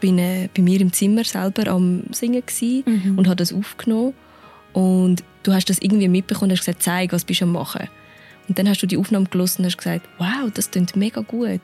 bin 0.00 0.18
äh, 0.18 0.48
bei 0.54 0.62
mir 0.62 0.80
im 0.80 0.92
Zimmer 0.92 1.24
selber 1.24 1.68
am 1.68 2.04
Singen 2.10 2.42
mhm. 2.86 3.18
und 3.18 3.26
habe 3.26 3.36
das 3.36 3.52
aufgenommen. 3.52 4.14
Und 4.72 5.22
du 5.42 5.52
hast 5.52 5.68
das 5.70 5.78
irgendwie 5.80 6.08
mitbekommen 6.08 6.50
und 6.50 6.58
hast 6.58 6.66
gesagt, 6.66 6.82
zeig, 6.82 7.12
was 7.12 7.24
bist 7.24 7.40
du 7.40 7.44
am 7.44 7.52
machen. 7.52 7.88
Und 8.48 8.58
dann 8.58 8.68
hast 8.68 8.82
du 8.82 8.86
die 8.86 8.96
Aufnahme 8.96 9.26
gelesen 9.26 9.60
und 9.60 9.66
hast 9.66 9.78
gesagt, 9.78 10.08
wow, 10.18 10.50
das 10.52 10.70
klingt 10.70 10.96
mega 10.96 11.20
gut. 11.20 11.60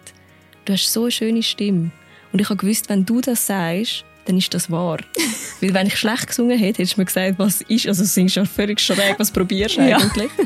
Du 0.64 0.72
hast 0.72 0.92
so 0.92 1.02
eine 1.02 1.10
schöne 1.10 1.42
Stimme. 1.42 1.90
Und 2.32 2.40
ich 2.40 2.48
habe 2.48 2.58
gewusst, 2.58 2.88
wenn 2.88 3.04
du 3.04 3.20
das 3.20 3.46
sagst, 3.46 4.04
dann 4.26 4.36
ist 4.36 4.52
das 4.54 4.70
wahr. 4.70 4.98
Weil 5.60 5.74
wenn 5.74 5.86
ich 5.86 5.96
schlecht 5.96 6.28
gesungen 6.28 6.58
hätte, 6.58 6.78
hättest 6.78 6.96
du 6.96 7.00
mir 7.00 7.06
gesagt, 7.06 7.38
was 7.38 7.62
ist, 7.62 7.86
also 7.86 8.04
singst 8.04 8.36
du 8.36 8.44
völlig 8.44 8.80
schräg, 8.80 9.18
was 9.18 9.30
probierst 9.30 9.76
du 9.78 9.82
eigentlich? 9.82 10.30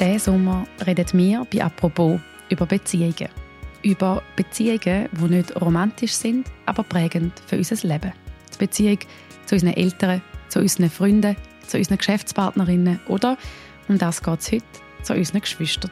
Ja. 0.00 0.06
Diesen 0.06 0.18
Sommer 0.20 0.64
reden 0.86 1.06
wir 1.12 1.44
bei 1.52 1.60
«Apropos» 1.60 2.20
über 2.50 2.66
Beziehungen. 2.66 3.28
Über 3.82 4.22
Beziehungen, 4.36 5.08
die 5.12 5.24
nicht 5.28 5.60
romantisch 5.60 6.12
sind, 6.12 6.46
aber 6.66 6.82
prägend 6.82 7.32
für 7.46 7.56
unser 7.56 7.76
Leben. 7.86 8.12
Die 8.52 8.58
Beziehung 8.58 8.98
zu 9.46 9.54
unseren 9.54 9.74
Eltern, 9.74 10.22
zu 10.48 10.60
unseren 10.60 10.90
Freunden, 10.90 11.36
zu 11.66 11.78
unseren 11.78 11.98
Geschäftspartnerinnen 11.98 13.00
oder, 13.08 13.36
um 13.88 13.98
das 13.98 14.22
geht 14.22 14.40
es 14.40 14.52
heute, 14.52 14.64
zu 15.02 15.14
unseren 15.14 15.40
Geschwistern. 15.40 15.90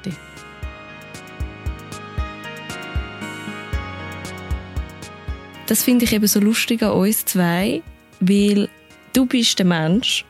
Das 5.67 5.83
finde 5.83 6.05
ich 6.05 6.13
eben 6.13 6.27
so 6.27 6.39
lustig 6.39 6.83
an 6.83 6.93
uns 6.93 7.25
zwei, 7.25 7.83
weil 8.21 8.69
du 9.13 9.27
bist 9.27 9.59
der 9.59 9.67
Mensch, 9.67 10.25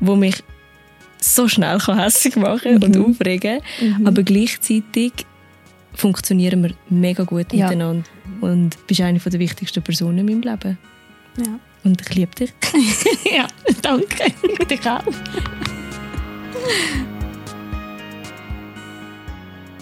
der 0.00 0.16
mich 0.16 0.42
so 1.20 1.48
schnell 1.48 1.78
hässlich 1.78 2.36
machen 2.36 2.76
mhm. 2.76 2.82
und 2.82 2.96
aufregen 2.96 3.60
mhm. 3.80 4.06
aber 4.06 4.22
gleichzeitig 4.22 5.12
funktionieren 5.96 6.62
wir 6.62 6.74
mega 6.88 7.24
gut 7.24 7.52
ja. 7.52 7.66
miteinander 7.66 8.08
und 8.40 8.86
bist 8.86 9.00
eine 9.00 9.18
der 9.18 9.40
wichtigsten 9.40 9.82
Personen 9.82 10.18
in 10.18 10.26
meinem 10.26 10.42
Leben. 10.42 10.78
Ja. 11.38 11.58
Und 11.84 12.00
ich 12.00 12.14
liebe 12.14 12.34
dich. 12.34 12.52
ja, 13.36 13.46
danke. 13.82 14.32
dich 14.66 14.88
auch. 14.88 15.04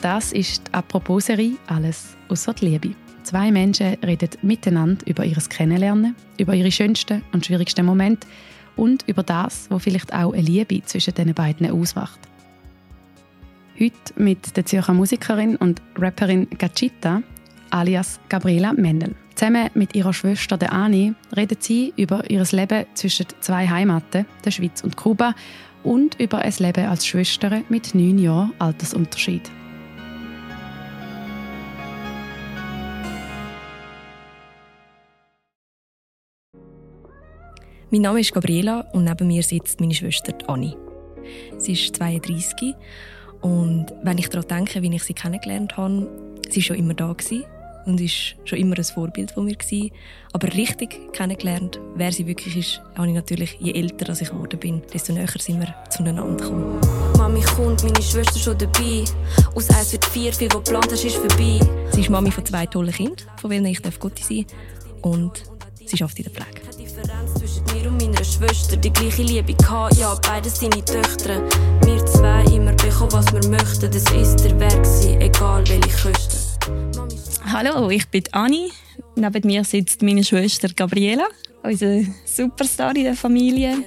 Das 0.01 0.33
ist 0.33 0.69
die 0.69 0.75
Apropos-Serie 0.75 1.57
«Alles 1.67 2.17
außer 2.29 2.53
die 2.55 2.67
Liebe». 2.67 2.95
Zwei 3.23 3.51
Menschen 3.51 3.97
reden 4.05 4.29
miteinander 4.43 5.07
über 5.07 5.25
ihr 5.25 5.37
Kennenlernen, 5.49 6.15
über 6.39 6.55
ihre 6.55 6.71
schönsten 6.71 7.23
und 7.33 7.47
schwierigsten 7.47 7.87
Momente 7.87 8.29
und 8.77 9.09
über 9.09 9.23
das, 9.23 9.67
was 9.71 9.83
vielleicht 9.83 10.13
auch 10.13 10.35
eine 10.35 10.43
Liebe 10.43 10.83
zwischen 10.85 11.15
den 11.15 11.33
beiden 11.33 11.71
ausmacht. 11.71 12.21
Heute 13.81 13.93
mit 14.15 14.57
der 14.57 14.65
Zürcher 14.65 14.95
Musikerin 14.95 15.57
und 15.57 15.83
Rapperin 15.97 16.49
Gachita, 16.59 17.25
alias 17.71 18.21
Gabriela 18.29 18.73
Mendel. 18.73 19.17
Zusammen 19.35 19.69
mit 19.75 19.97
ihrer 19.97 20.13
Schwester 20.13 20.57
der 20.57 20.73
Ani 20.73 21.13
redet 21.37 21.65
sie 21.65 21.93
über 21.97 22.31
ihr 22.31 22.45
Leben 22.53 22.87
zwischen 22.95 23.27
zwei 23.41 23.67
Heimaten, 23.67 24.27
der 24.45 24.53
Schweiz 24.53 24.85
und 24.85 24.97
Kuba, 24.97 25.35
und 25.83 26.21
über 26.21 26.39
ein 26.39 26.53
Leben 26.61 26.87
als 26.87 27.05
Schwester 27.05 27.63
mit 27.69 27.97
neun 27.97 28.19
Jahren 28.21 28.53
Altersunterschied. 28.61 29.51
Mein 37.91 38.03
Name 38.03 38.21
ist 38.21 38.33
Gabriela 38.33 38.83
und 38.93 39.03
neben 39.03 39.27
mir 39.27 39.43
sitzt 39.43 39.81
meine 39.81 39.95
Schwester 39.95 40.33
Anni. 40.47 40.77
Sie 41.59 41.73
ist 41.73 41.97
32 41.97 42.77
und 43.45 43.93
wenn 44.03 44.17
ich 44.17 44.31
daran 44.31 44.49
denke, 44.49 44.81
wie 44.81 44.95
ich 44.95 45.03
sie 45.03 45.13
kennengelernt 45.13 45.77
habe, 45.77 46.09
sie 46.49 46.61
war 46.61 46.63
schon 46.63 46.77
immer 46.77 46.95
da 46.95 47.15
und 47.85 48.01
ist 48.01 48.37
schon 48.47 48.59
immer 48.59 48.79
ein 48.79 48.85
Vorbild 48.85 49.33
von 49.33 49.45
mir 49.45 49.55
gewesen. 49.55 49.91
Aber 50.33 50.49
richtig 50.55 51.13
kennengelernt, 51.13 51.79
wer 51.95 52.11
sie 52.11 52.27
wirklich 52.27 52.57
ist, 52.57 52.81
habe 52.97 53.09
ich 53.09 53.15
natürlich, 53.15 53.59
je 53.61 53.75
älter 53.75 54.11
ich 54.19 54.31
geworden 54.31 54.59
bin, 54.59 54.83
desto 54.95 55.13
näher 55.13 55.29
sind 55.39 55.61
wir 55.61 55.75
zueinander 55.91 56.43
gekommen. 56.43 56.81
Mami 57.19 57.43
kommt, 57.43 57.85
meine 57.85 58.01
Schwester 58.01 58.39
schon 58.39 58.57
dabei. 58.57 59.05
Aus 59.55 59.69
1 59.69 59.93
wird 59.93 60.07
4, 60.07 60.33
viel, 60.33 60.49
was 60.49 60.65
geplant 60.65 60.89
hast, 60.91 61.05
ist 61.05 61.17
vorbei. 61.17 61.61
Sie 61.93 62.01
ist 62.01 62.09
Mami 62.09 62.31
von 62.31 62.47
zwei 62.47 62.65
tollen 62.65 62.93
Kindern, 62.93 63.29
von 63.37 63.51
denen 63.51 63.67
ich 63.67 63.83
Gott 63.83 64.19
sein 64.21 64.47
darf. 64.47 65.13
Und 65.13 65.43
sie 65.85 66.03
arbeitet 66.03 66.27
in 66.27 66.33
der 66.33 66.43
Pflege. 66.43 66.64
Zwischen 67.45 67.65
mir 67.75 67.91
und 67.91 68.01
meiner 68.01 68.25
Schwester, 68.25 68.75
die 68.75 68.91
gleiche 68.91 69.23
Liebe 69.23 69.53
gehabt, 69.53 69.99
ja, 69.99 70.19
beide 70.27 70.49
seine 70.49 70.83
Töchter. 70.83 71.43
Wir 71.83 72.07
zwei 72.07 72.43
immer 72.45 72.73
bekommen, 72.73 73.13
was 73.13 73.31
wir 73.35 73.47
möchten, 73.51 73.91
das 73.91 74.11
ist 74.13 74.37
der 74.45 74.59
Weg 74.59 75.21
egal 75.21 75.63
welche 75.69 75.91
Küste. 75.91 76.37
Hallo, 77.45 77.91
ich 77.91 78.09
bin 78.09 78.25
Anni. 78.33 78.73
Neben 79.17 79.47
mir 79.47 79.63
sitzt 79.63 80.01
meine 80.01 80.25
Schwester 80.25 80.69
Gabriela, 80.75 81.27
unsere 81.63 82.07
Superstar 82.25 82.97
in 82.97 83.05
der 83.05 83.15
Familie. 83.15 83.85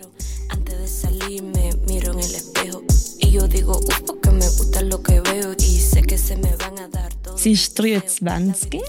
Sie 7.35 7.51
ist 7.53 7.79
23, 7.79 8.81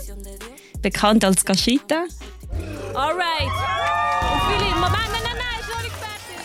bekannt 0.83 1.25
als 1.25 1.43
Gashita 1.43 2.05
Alright. 2.95 3.78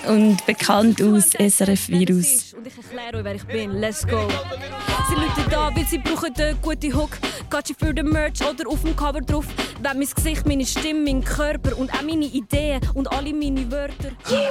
Und 0.08 0.46
bekannt 0.46 1.02
aus 1.02 1.30
SRF 1.31 1.88
Virus. 1.88 2.53
Und 2.53 2.68
ich 2.68 2.78
erkläre 2.78 3.18
euch, 3.18 3.24
wer 3.24 3.36
ich 3.36 3.46
bin. 3.46 3.72
Let's 3.80 4.06
go. 4.06 4.28
Sie 5.09 5.16
Leute 5.16 5.50
da, 5.50 5.69
weil 5.74 5.86
sie 5.86 5.97
brauchen 5.97 6.34
einen 6.38 6.62
guten 6.62 6.94
Hook. 6.94 7.18
Gatschi 7.50 7.74
für 7.74 7.94
den 7.94 8.09
Merch 8.09 8.42
oder 8.42 8.69
auf 8.69 8.81
dem 8.81 8.96
Cover 8.96 9.22
drauf. 9.22 9.46
Wenn 9.81 9.97
mein 10.00 10.08
Gesicht, 10.13 10.46
meine 10.46 10.66
Stimme, 10.66 11.02
mein 11.02 11.24
Körper 11.24 11.78
und 11.78 11.94
auch 11.94 12.02
meine 12.02 12.25
Ideen 12.25 12.81
und 12.94 13.12
alle 13.12 13.34
meine 13.34 13.72
Wörter. 13.72 14.12
Yeah. 14.30 14.50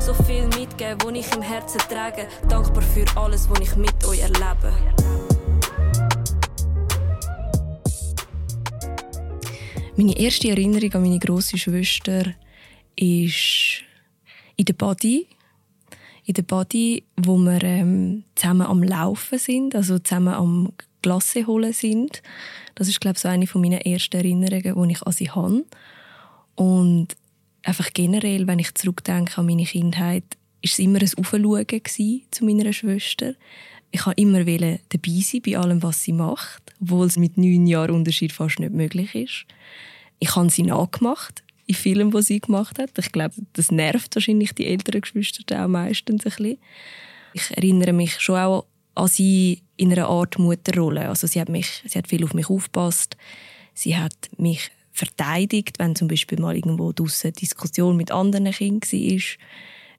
So 0.00 0.14
viel 0.24 0.44
mitgeben, 0.58 0.98
was 1.04 1.14
ich 1.14 1.36
im 1.36 1.42
Herzen 1.42 1.80
trage. 1.88 2.26
Dankbar 2.48 2.82
für 2.82 3.04
alles, 3.16 3.48
was 3.48 3.60
ich 3.60 3.76
mit 3.76 4.04
euch 4.04 4.20
erlebe. 4.20 4.72
Meine 10.00 10.18
erste 10.18 10.48
Erinnerung 10.48 10.94
an 10.94 11.02
meine 11.02 11.18
große 11.18 11.58
Schwester 11.58 12.34
ist 12.96 13.82
in 14.56 14.64
der 14.64 14.72
Body. 14.72 15.26
In 16.24 16.32
der 16.32 16.42
Body, 16.42 17.04
wo 17.18 17.36
wir 17.36 17.62
ähm, 17.62 18.24
zusammen 18.34 18.66
am 18.66 18.82
Laufen 18.82 19.38
sind, 19.38 19.74
also 19.74 19.98
zusammen 19.98 20.32
am 20.32 20.72
Glasse 21.02 21.46
holen 21.46 21.74
sind. 21.74 22.22
Das 22.76 22.88
ist, 22.88 22.98
glaube 23.02 23.16
ich, 23.16 23.20
so 23.20 23.28
eine 23.28 23.46
von 23.46 23.60
meinen 23.60 23.82
ersten 23.82 24.16
Erinnerungen, 24.16 24.88
die 24.88 24.94
ich 24.94 25.02
an 25.02 25.12
sie 25.12 25.30
habe. 25.30 25.66
Und 26.54 27.08
einfach 27.62 27.90
generell, 27.92 28.46
wenn 28.46 28.58
ich 28.58 28.74
zurückdenke 28.74 29.36
an 29.36 29.44
meine 29.44 29.64
Kindheit, 29.64 30.24
ist 30.62 30.72
es 30.72 30.78
immer 30.78 31.00
ein 31.00 31.10
Aufschauen 31.18 31.66
zu 32.30 32.44
meiner 32.46 32.72
Schwester. 32.72 33.34
Ich 33.90 34.06
wollte 34.06 34.22
immer 34.22 34.42
dabei 34.44 35.20
sein 35.20 35.42
bei 35.44 35.58
allem, 35.58 35.82
was 35.82 36.04
sie 36.04 36.14
macht, 36.14 36.69
obwohl 36.80 37.06
es 37.06 37.16
mit 37.16 37.36
neun 37.36 37.66
Jahren 37.66 37.94
Unterschied 37.94 38.32
fast 38.32 38.58
nicht 38.58 38.72
möglich 38.72 39.14
ist. 39.14 39.46
Ich 40.18 40.36
habe 40.36 40.50
sie 40.50 40.62
nachgemacht 40.62 41.42
in 41.66 41.74
Filmen, 41.74 42.10
die 42.10 42.22
sie 42.22 42.40
gemacht 42.40 42.78
hat. 42.78 42.90
Ich 42.98 43.12
glaube, 43.12 43.34
das 43.52 43.70
nervt 43.70 44.14
wahrscheinlich 44.14 44.54
die 44.54 44.66
älteren 44.66 45.00
Geschwister 45.00 45.64
auch 45.64 45.68
meistens 45.68 46.26
ein 46.26 46.30
bisschen. 46.30 46.58
Ich 47.32 47.50
erinnere 47.56 47.92
mich 47.92 48.20
schon 48.20 48.36
auch 48.36 48.66
an 48.94 49.08
sie 49.08 49.62
in 49.76 49.92
einer 49.92 50.08
Art 50.08 50.38
Mutterrolle. 50.38 51.08
Also 51.08 51.26
sie 51.26 51.40
hat, 51.40 51.48
mich, 51.48 51.82
sie 51.86 51.96
hat 51.96 52.08
viel 52.08 52.24
auf 52.24 52.34
mich 52.34 52.50
aufgepasst. 52.50 53.16
Sie 53.72 53.96
hat 53.96 54.30
mich 54.36 54.70
verteidigt, 54.92 55.78
wenn 55.78 55.94
zum 55.94 56.08
Beispiel 56.08 56.40
mal 56.40 56.56
irgendwo 56.56 56.92
draussen 56.92 57.32
Diskussion 57.32 57.96
mit 57.96 58.10
anderen 58.10 58.50
Kindern 58.50 58.80
war. 58.82 59.20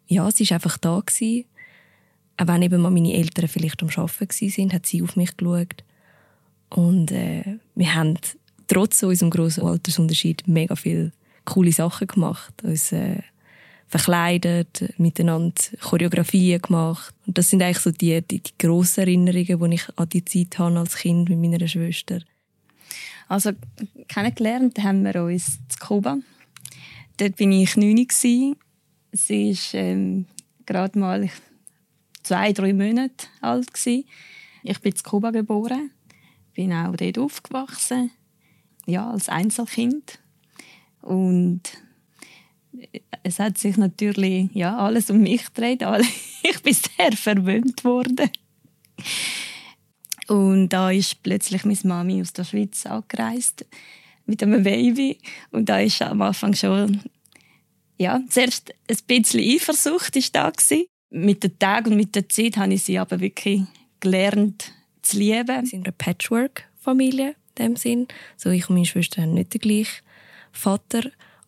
Ja, 0.08 0.30
sie 0.30 0.50
war 0.50 0.56
einfach 0.56 0.78
da. 0.78 0.98
Auch 0.98 2.48
wenn 2.48 2.62
eben 2.62 2.82
mal 2.82 2.92
meine 2.92 3.14
Eltern 3.14 3.48
vielleicht 3.48 3.82
am 3.82 3.90
Arbeiten 3.90 4.30
waren, 4.30 4.74
hat 4.74 4.86
sie 4.86 5.02
auf 5.02 5.16
mich 5.16 5.36
geschaut. 5.38 5.84
Und 6.72 7.12
äh, 7.12 7.60
wir 7.76 7.96
haben 7.96 8.18
trotz 8.68 9.04
unserem 9.04 9.30
grossen 9.30 9.64
Altersunterschied 9.66 10.48
mega 10.48 10.76
viele 10.76 11.12
coole 11.46 11.72
Sachen 11.72 12.08
gemacht. 12.08 12.54
Uns 12.64 12.92
äh, 12.92 13.22
verkleidet, 13.88 14.94
miteinander 14.98 15.54
Choreografien 15.82 16.62
gemacht. 16.62 17.14
Und 17.28 17.38
das 17.38 17.50
sind 17.50 17.62
eigentlich 17.62 17.80
so 17.80 17.92
die, 17.92 18.22
die, 18.22 18.40
die 18.40 18.58
grossen 18.58 19.02
Erinnerungen, 19.02 19.72
die 19.72 19.76
ich 19.76 19.98
an 19.98 20.10
die 20.10 20.24
Zeit 20.24 20.58
habe 20.60 20.80
als 20.80 20.96
Kind 20.96 21.30
mit 21.30 21.40
meiner 21.40 21.68
Schwester. 21.68 22.22
Also 23.28 23.52
kennengelernt 24.08 24.80
haben 24.82 25.04
wir 25.04 25.24
uns 25.24 25.56
in 25.56 25.80
Kuba. 25.86 26.18
Dort 27.18 27.40
war 27.40 27.48
ich 27.48 27.76
neun. 27.76 28.08
Sie 28.10 28.56
war 29.14 29.80
ähm, 29.82 30.26
gerade 30.66 30.98
mal 30.98 31.30
zwei, 32.24 32.54
drei 32.54 32.74
Monate 32.74 33.28
alt. 33.42 33.70
Ich 33.86 34.80
bin 34.80 34.94
in 34.94 35.04
Kuba 35.04 35.32
geboren, 35.32 35.92
bin 36.54 36.74
auch 36.74 36.96
dort 36.96 37.18
aufgewachsen 37.18 38.12
ja, 38.86 39.10
als 39.10 39.30
Einzelkind. 39.30 40.20
Und 41.02 41.62
es 43.24 43.40
hat 43.40 43.58
sich 43.58 43.78
natürlich 43.78 44.50
ja, 44.54 44.78
alles 44.78 45.10
um 45.10 45.22
mich 45.22 45.54
gedreht. 45.54 45.84
Ich 46.44 46.64
bin 46.64 46.74
sehr 46.74 47.12
verwöhnt 47.12 47.84
worden. 47.84 48.32
Und 50.28 50.70
da 50.70 50.90
ist 50.90 51.22
plötzlich 51.22 51.66
meine 51.66 51.78
Mami 51.84 52.20
aus 52.20 52.34
der 52.34 52.46
Schweiz 52.46 52.86
angereist 52.88 53.66
mit 54.26 54.42
einem 54.42 54.64
Baby. 54.64 55.20
Und 55.52 55.70
da 55.70 55.80
ist 55.80 56.02
am 56.02 56.22
Anfang 56.24 56.56
schon, 56.56 57.00
ja, 58.00 58.20
zuerst 58.28 58.74
ein 58.90 58.98
bisschen 59.06 59.40
Eifersucht 59.40 60.16
ist 60.16 60.36
da 60.36 60.50
gewesen. 60.50 60.86
Mit 61.12 61.44
den 61.44 61.60
Tagen 61.60 61.92
und 61.92 61.98
mit 61.98 62.16
der 62.16 62.28
Zeit 62.28 62.58
habe 62.58 62.74
ich 62.74 62.84
sie 62.84 62.98
aber 62.98 63.20
wirklich 63.20 63.62
gelernt 64.00 64.74
zu 65.02 65.18
lieben. 65.18 65.48
Wir 65.48 65.66
sind 65.66 65.86
eine 65.86 65.94
Patchwork-Familie 65.94 67.36
in 67.58 67.66
dem 67.66 67.76
Sinn. 67.76 68.08
So, 68.38 68.50
ich 68.50 68.70
und 68.70 68.76
meine 68.76 68.86
Schwester 68.86 69.22
haben 69.22 69.34
nicht 69.34 69.54
den 69.54 69.62
gleichen 69.62 70.02
Vater, 70.52 71.04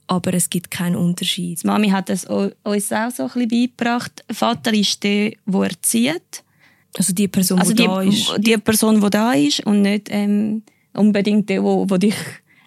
aber 0.08 0.34
es 0.34 0.50
gibt 0.50 0.72
keinen 0.72 0.96
Unterschied. 0.96 1.64
Die 1.64 1.68
Mami 1.68 1.90
hat 1.90 2.10
es 2.10 2.26
uns 2.26 2.92
auch 2.92 3.12
so 3.12 3.24
ein 3.24 3.30
bisschen 3.30 3.48
beigebracht. 3.50 4.24
Vater 4.32 4.74
ist 4.74 5.04
der, 5.04 5.34
der 5.46 5.62
erzieht. 5.62 6.44
Also 6.98 7.14
die 7.14 7.28
Person, 7.28 7.60
also 7.60 7.74
die 7.74 7.86
da 7.86 8.02
ist. 8.02 8.34
Die 8.38 8.58
Person, 8.58 9.02
die 9.02 9.10
da 9.10 9.34
ist 9.34 9.66
und 9.66 9.82
nicht 9.82 10.10
ähm, 10.12 10.64
unbedingt 10.94 11.50
der, 11.50 11.62
der, 11.62 11.86
der 11.86 11.98
dich 11.98 12.16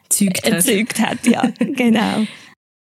erzeugt 0.09 0.45
hat. 0.45 0.53
Erzeugt 0.53 1.01
hat 1.01 1.27
ja, 1.27 1.43
genau. 1.59 2.27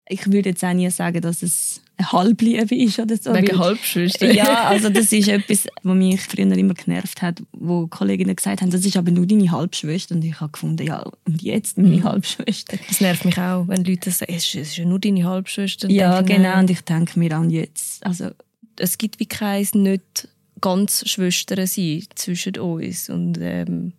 Ich 0.08 0.26
würde 0.32 0.50
jetzt 0.50 0.64
auch 0.64 0.74
nie 0.74 0.90
sagen, 0.90 1.22
dass 1.22 1.44
es 1.44 1.82
Halbliebe 2.02 2.76
ist 2.76 3.00
oder 3.00 3.18
so. 3.18 3.34
Wegen 3.34 3.58
Halbschwester? 3.58 4.32
Ja, 4.32 4.66
also 4.66 4.90
das 4.90 5.12
ist 5.12 5.28
etwas, 5.28 5.68
was 5.84 5.96
mich 5.96 6.22
früher 6.22 6.52
immer 6.52 6.74
genervt 6.74 7.22
hat, 7.22 7.42
wo 7.52 7.88
Kolleginnen 7.88 8.36
gesagt 8.36 8.62
haben, 8.62 8.72
das 8.72 8.86
ist 8.86 8.98
aber 8.98 9.12
nur 9.12 9.26
deine 9.26 9.52
Halbschwester. 9.52 10.16
Und 10.16 10.24
ich 10.24 10.40
habe 10.40 10.52
gefunden, 10.52 10.86
ja, 10.86 11.04
und 11.26 11.42
jetzt 11.42 11.78
meine 11.78 11.98
mhm. 11.98 12.04
Halbschwester. 12.04 12.78
Das 12.88 13.02
nervt 13.02 13.26
mich 13.26 13.38
auch, 13.38 13.68
wenn 13.68 13.84
Leute 13.84 14.12
sagen, 14.12 14.34
es 14.34 14.54
ist 14.56 14.78
ja 14.78 14.86
nur 14.86 15.00
deine 15.00 15.26
Halbschwester. 15.26 15.90
Ja, 15.90 16.22
genau, 16.22 16.60
und 16.60 16.70
ich 16.70 16.82
denke 16.82 17.20
mir 17.20 17.36
an 17.36 17.50
jetzt. 17.50 18.06
Also, 18.06 18.32
es 18.78 18.98
gibt 18.98 19.20
wie 19.20 19.26
keins 19.26 19.74
nicht 19.74 20.30
ganz 20.62 21.08
Schwestern 21.08 21.68
sein 21.68 22.04
zwischen 22.16 22.58
uns. 22.58 23.10
Und 23.10 23.38
ähm, 23.42 23.94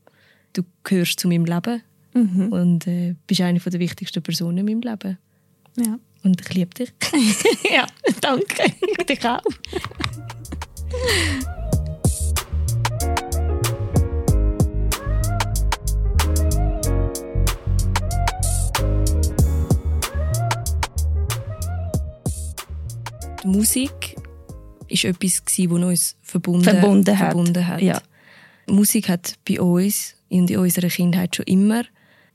du 0.52 0.62
gehörst 0.84 1.20
zu 1.20 1.28
meinem 1.28 1.44
Leben. 1.44 1.82
Mhm. 2.14 2.48
Und 2.52 2.86
äh, 2.86 3.14
bist 3.26 3.40
eine 3.40 3.60
der 3.60 3.80
wichtigsten 3.80 4.22
Personen 4.22 4.58
in 4.58 4.66
meinem 4.66 4.80
Leben. 4.80 5.18
Ja. 5.76 5.98
Und 6.22 6.40
ich 6.40 6.54
liebe 6.54 6.74
dich. 6.74 6.92
ja, 7.72 7.86
danke. 8.20 8.74
Ich 8.98 9.06
dich 9.06 9.24
auch. 9.24 9.40
Die 23.42 23.48
Musik 23.48 24.16
ist 24.88 25.04
etwas, 25.04 25.42
das 25.44 25.58
uns 25.58 26.16
verbunden, 26.22 26.64
verbunden 26.64 27.18
hat. 27.18 27.32
Verbunden 27.32 27.66
hat. 27.66 27.80
Ja. 27.80 28.02
Musik 28.66 29.08
hat 29.08 29.38
bei 29.48 29.60
uns 29.60 30.14
und 30.28 30.50
in 30.50 30.58
unserer 30.58 30.88
Kindheit 30.88 31.36
schon 31.36 31.46
immer 31.46 31.84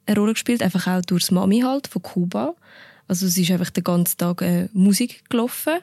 eine 0.07 0.19
Rolle 0.19 0.33
gespielt, 0.33 0.63
einfach 0.63 0.87
auch 0.87 1.01
durch 1.01 1.23
das 1.23 1.31
Mami 1.31 1.61
halt 1.61 1.87
von 1.87 2.01
Kuba. 2.01 2.55
Also 3.07 3.25
es 3.25 3.37
ist 3.37 3.51
einfach 3.51 3.69
den 3.69 3.83
ganzen 3.83 4.17
Tag 4.17 4.41
äh, 4.41 4.67
Musik 4.73 5.29
gelaufen, 5.29 5.79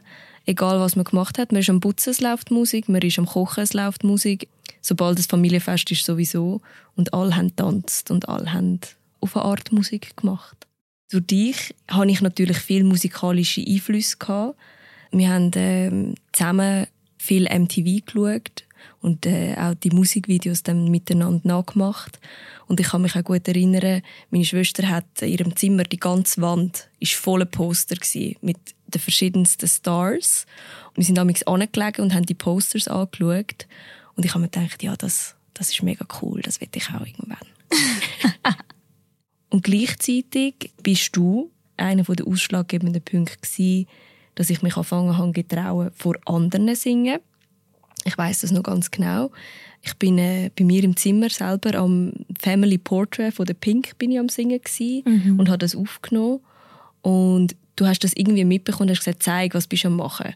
egal 0.46 0.80
was 0.80 0.96
man 0.96 1.04
gemacht 1.04 1.38
hat. 1.38 1.52
Man 1.52 1.60
ist 1.60 1.70
am 1.70 1.80
Putzen, 1.80 2.10
es 2.10 2.20
läuft 2.20 2.50
Musik, 2.50 2.88
man 2.88 3.02
ist 3.02 3.18
am 3.18 3.26
Kochen, 3.26 3.62
es 3.62 3.74
läuft 3.74 4.04
Musik. 4.04 4.48
Sobald 4.80 5.18
das 5.18 5.26
Familienfest 5.26 5.90
ist 5.92 6.04
sowieso 6.04 6.60
und 6.96 7.14
alle 7.14 7.36
haben 7.36 7.54
tanzt 7.54 8.10
und 8.10 8.28
alle 8.28 8.52
haben 8.52 8.80
auf 9.20 9.36
eine 9.36 9.44
Art 9.44 9.70
Musik 9.70 10.16
gemacht. 10.16 10.66
Durch 11.10 11.26
dich 11.26 11.74
habe 11.88 12.10
ich 12.10 12.20
natürlich 12.20 12.58
viel 12.58 12.82
musikalische 12.84 13.64
Einflüsse 13.64 14.16
gehabt. 14.16 14.56
Wir 15.12 15.28
haben 15.28 15.52
äh, 15.52 16.14
zusammen 16.32 16.86
viel 17.18 17.44
MTV 17.44 18.04
geschaut 18.04 18.64
und 19.00 19.26
äh, 19.26 19.54
auch 19.56 19.74
die 19.74 19.90
Musikvideos 19.90 20.62
dann 20.62 20.90
miteinander 20.90 21.40
nachgemacht. 21.44 22.20
Und 22.66 22.80
ich 22.80 22.88
kann 22.88 23.02
mich 23.02 23.16
auch 23.16 23.24
gut 23.24 23.46
erinnern, 23.48 24.02
meine 24.30 24.44
Schwester 24.44 24.88
hat 24.88 25.04
in 25.20 25.28
ihrem 25.28 25.56
Zimmer 25.56 25.84
die 25.84 25.98
ganze 25.98 26.40
Wand 26.40 26.88
ist 27.00 27.14
voller 27.14 27.44
Poster 27.44 27.96
gewesen, 27.96 28.36
mit 28.40 28.58
den 28.86 29.00
verschiedensten 29.00 29.68
Stars. 29.68 30.46
Und 30.90 30.98
wir 30.98 31.04
sind 31.04 31.18
damals 31.18 31.46
angelegen 31.46 32.02
und 32.02 32.14
haben 32.14 32.26
die 32.26 32.34
Posters 32.34 32.88
angeschaut. 32.88 33.66
Und 34.14 34.24
ich 34.24 34.32
habe 34.34 34.42
mir 34.42 34.48
gedacht, 34.48 34.82
ja, 34.82 34.96
das, 34.96 35.34
das 35.54 35.70
ist 35.70 35.82
mega 35.82 36.06
cool, 36.20 36.40
das 36.42 36.60
will 36.60 36.68
ich 36.74 36.88
auch 36.90 37.06
irgendwann. 37.06 37.38
und 39.50 39.64
gleichzeitig 39.64 40.72
bist 40.82 41.16
du 41.16 41.50
einer 41.76 42.02
der 42.02 42.26
ausschlaggebenden 42.26 43.02
Punkte 43.02 43.36
gewesen, 43.38 43.88
dass 44.34 44.50
ich 44.50 44.62
mich 44.62 44.76
anfangen 44.76 45.18
habe 45.18 45.32
getrauen, 45.32 45.90
vor 45.94 46.16
anderen 46.24 46.68
zu 46.68 46.76
singen. 46.76 47.20
Ich 48.04 48.16
weiß 48.16 48.40
das 48.40 48.50
noch 48.50 48.62
ganz 48.62 48.90
genau. 48.90 49.30
Ich 49.82 49.94
bin 49.94 50.18
äh, 50.18 50.50
bei 50.56 50.64
mir 50.64 50.84
im 50.84 50.96
Zimmer 50.96 51.28
selber 51.28 51.74
am 51.74 52.12
Family 52.40 52.78
Portrait 52.78 53.34
von 53.34 53.46
der 53.46 53.54
Pink 53.54 53.98
bin 53.98 54.12
ich 54.12 54.18
am 54.18 54.28
singen 54.28 54.60
mhm. 55.04 55.38
und 55.38 55.48
habe 55.48 55.58
das 55.58 55.74
aufgenommen 55.74 56.40
und 57.02 57.56
du 57.76 57.86
hast 57.86 58.04
das 58.04 58.12
irgendwie 58.14 58.44
mitbekommen 58.44 58.88
und 58.88 58.96
hast 58.96 59.04
gesagt, 59.04 59.22
zeig, 59.22 59.54
was 59.54 59.66
bist 59.66 59.84
du 59.84 59.88
am 59.88 59.96
machen. 59.96 60.34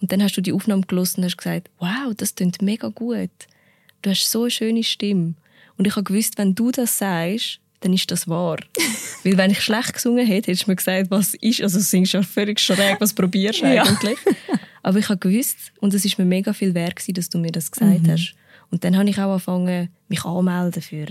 Und 0.00 0.12
dann 0.12 0.22
hast 0.22 0.36
du 0.36 0.40
die 0.40 0.52
Aufnahme 0.52 0.82
gelesen 0.82 1.20
und 1.20 1.24
hast 1.24 1.38
gesagt, 1.38 1.70
wow, 1.78 2.14
das 2.16 2.34
klingt 2.34 2.62
mega 2.62 2.88
gut. 2.88 3.30
Du 4.02 4.10
hast 4.10 4.30
so 4.30 4.42
eine 4.42 4.50
schöne 4.50 4.84
Stimme. 4.84 5.34
Und 5.78 5.86
ich 5.86 5.96
habe 5.96 6.04
gewusst, 6.04 6.38
wenn 6.38 6.54
du 6.54 6.70
das 6.70 6.98
sagst, 6.98 7.60
dann 7.80 7.92
ist 7.92 8.10
das 8.10 8.28
wahr. 8.28 8.58
Weil 9.24 9.36
wenn 9.36 9.50
ich 9.50 9.60
schlecht 9.60 9.94
gesungen 9.94 10.26
hätte, 10.26 10.50
hättest 10.50 10.66
du 10.66 10.70
mir 10.70 10.76
gesagt, 10.76 11.10
was 11.10 11.34
ist, 11.34 11.62
also 11.62 11.78
singst 11.80 12.14
du 12.14 12.18
ja 12.18 12.22
völlig 12.22 12.60
schräg, 12.60 13.00
was 13.00 13.14
probierst 13.14 13.62
du 13.62 13.66
eigentlich? 13.66 14.18
Ja. 14.24 14.58
Aber 14.86 15.00
ich 15.00 15.08
habe 15.08 15.18
gewusst, 15.18 15.72
und 15.80 15.94
es 15.94 16.04
ist 16.04 16.16
mir 16.16 16.24
mega 16.24 16.52
viel 16.52 16.72
wert 16.72 16.94
gewesen, 16.94 17.14
dass 17.14 17.28
du 17.28 17.38
mir 17.38 17.50
das 17.50 17.72
gesagt 17.72 18.04
mhm. 18.04 18.12
hast. 18.12 18.36
Und 18.70 18.84
dann 18.84 18.96
habe 18.96 19.10
ich 19.10 19.18
auch 19.18 19.32
angefangen, 19.32 19.88
mich 20.08 20.24
anzumelden 20.24 20.80
für 20.80 21.06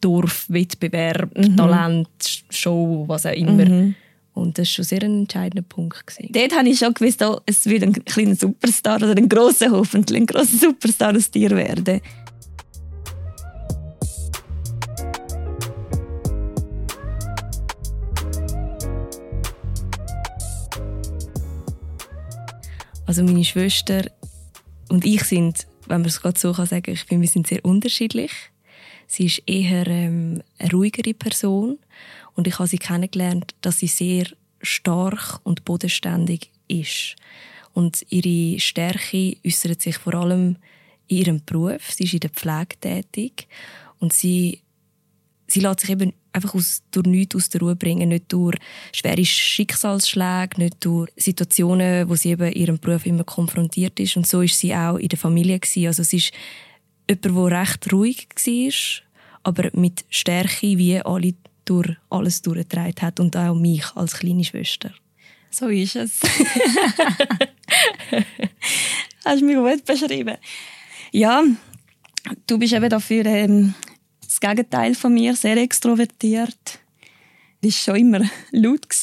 Dorfwettbewerb, 0.00 1.36
mhm. 1.36 1.54
Talent, 1.54 2.08
Show, 2.48 3.04
was 3.08 3.26
auch 3.26 3.34
immer. 3.34 3.66
Mhm. 3.66 3.94
Und 4.32 4.56
das 4.56 4.68
war 4.68 4.72
schon 4.72 4.84
sehr 4.86 5.02
ein 5.02 5.20
entscheidender 5.20 5.68
Punkt. 5.68 6.06
Gewesen. 6.06 6.32
Dort 6.32 6.56
habe 6.56 6.66
ich 6.70 6.78
schon 6.78 6.94
gewusst, 6.94 7.22
oh, 7.22 7.40
es 7.44 7.66
wird 7.66 7.82
ein 7.82 7.92
kleiner 7.92 8.34
Superstar 8.34 9.02
oder 9.02 9.14
ein 9.18 9.28
grosser, 9.28 9.70
hoffentlich 9.70 10.22
ein 10.22 10.26
grosser 10.26 10.56
Superstar 10.56 11.14
aus 11.14 11.30
dir 11.30 11.50
werden. 11.50 12.00
Also 23.06 23.22
meine 23.22 23.44
Schwester 23.44 24.10
und 24.88 25.04
ich 25.04 25.22
sind, 25.22 25.68
wenn 25.86 26.00
man 26.00 26.08
es 26.08 26.20
gerade 26.20 26.38
so 26.38 26.52
kann 26.52 26.66
sagen, 26.66 26.92
ich 26.92 27.04
finde, 27.04 27.22
wir 27.22 27.28
sind 27.28 27.46
sehr 27.46 27.64
unterschiedlich. 27.64 28.32
Sie 29.06 29.26
ist 29.26 29.42
eher 29.46 29.86
ähm, 29.86 30.42
eine 30.58 30.70
ruhigere 30.72 31.14
Person 31.14 31.78
und 32.34 32.48
ich 32.48 32.58
habe 32.58 32.68
sie 32.68 32.78
kennengelernt, 32.78 33.54
dass 33.60 33.78
sie 33.78 33.86
sehr 33.86 34.26
stark 34.60 35.38
und 35.44 35.64
bodenständig 35.64 36.50
ist. 36.66 37.14
Und 37.72 38.04
ihre 38.10 38.58
Stärke 38.58 39.36
äußert 39.46 39.82
sich 39.82 39.98
vor 39.98 40.14
allem 40.14 40.56
in 41.06 41.16
ihrem 41.18 41.44
Beruf. 41.44 41.92
Sie 41.92 42.04
ist 42.04 42.14
in 42.14 42.20
der 42.20 42.30
Pflege 42.30 42.76
tätig 42.80 43.46
und 44.00 44.12
sie, 44.12 44.62
sie 45.46 45.60
lässt 45.60 45.80
sich 45.80 45.90
eben 45.90 46.12
einfach 46.36 46.54
aus, 46.54 46.82
durch 46.90 47.06
nichts 47.06 47.34
aus 47.34 47.48
der 47.48 47.60
Ruhe 47.62 47.74
bringen. 47.74 48.10
Nicht 48.10 48.32
durch 48.32 48.56
schwere 48.92 49.24
Schicksalsschläge, 49.24 50.58
nicht 50.58 50.84
durch 50.84 51.10
Situationen, 51.16 52.08
wo 52.08 52.14
sie 52.14 52.30
eben 52.30 52.52
ihrem 52.52 52.78
Beruf 52.78 53.06
immer 53.06 53.24
konfrontiert 53.24 53.98
ist. 53.98 54.16
Und 54.16 54.26
so 54.26 54.42
ist 54.42 54.58
sie 54.58 54.74
auch 54.74 54.96
in 54.96 55.08
der 55.08 55.18
Familie 55.18 55.58
gewesen. 55.58 55.86
Also 55.86 56.02
sie 56.02 56.18
ist 56.18 56.32
jemand, 57.08 57.24
der 57.24 57.60
recht 57.60 57.92
ruhig 57.92 58.28
war, 58.34 58.72
aber 59.42 59.70
mit 59.72 60.04
Stärke 60.10 60.78
wie 60.78 61.00
alle 61.00 61.34
durch 61.64 61.96
alles 62.10 62.42
durchgetragen 62.42 63.02
hat 63.02 63.18
und 63.18 63.36
auch 63.36 63.54
mich 63.54 63.84
als 63.94 64.14
kleine 64.14 64.44
Schwester. 64.44 64.92
So 65.50 65.68
ist 65.68 65.96
es. 65.96 66.20
Hast 69.24 69.40
du 69.40 69.46
mich 69.46 69.56
gut 69.56 69.84
beschrieben. 69.84 70.36
Ja, 71.12 71.42
du 72.46 72.58
bist 72.58 72.72
eben 72.72 72.88
dafür 72.88 73.26
ähm, 73.26 73.74
das 74.26 74.40
Gegenteil 74.40 74.94
von 74.94 75.14
mir, 75.14 75.36
sehr 75.36 75.56
extrovertiert. 75.56 76.80
Das 77.62 77.72
war 77.72 77.94
schon 77.94 77.96
immer 77.96 78.20
laut. 78.52 78.86